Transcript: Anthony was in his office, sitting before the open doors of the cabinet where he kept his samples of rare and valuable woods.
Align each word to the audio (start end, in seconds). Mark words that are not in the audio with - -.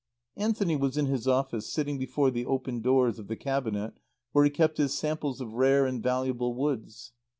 Anthony 0.35 0.75
was 0.75 0.97
in 0.97 1.05
his 1.05 1.27
office, 1.27 1.71
sitting 1.71 1.99
before 1.99 2.31
the 2.31 2.43
open 2.47 2.81
doors 2.81 3.19
of 3.19 3.27
the 3.27 3.35
cabinet 3.35 3.99
where 4.31 4.43
he 4.43 4.49
kept 4.49 4.79
his 4.79 4.95
samples 4.97 5.39
of 5.39 5.53
rare 5.53 5.85
and 5.85 6.01
valuable 6.01 6.55
woods. 6.55 7.13